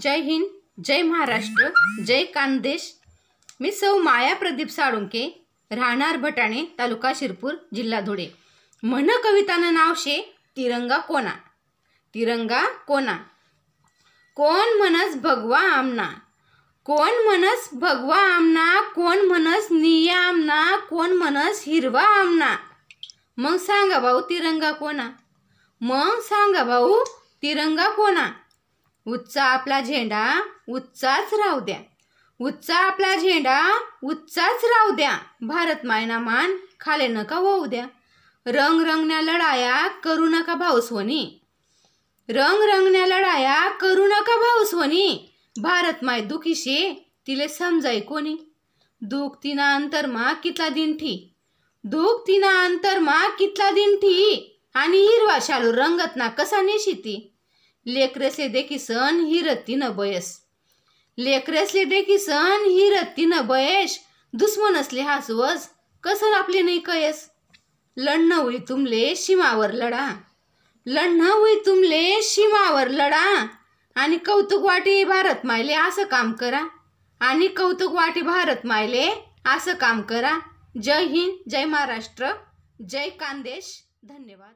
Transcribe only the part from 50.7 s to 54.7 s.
ठी. दुख तिना अंतरमा कितला दिन ठी.